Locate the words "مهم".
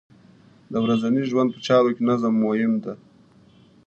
2.45-2.73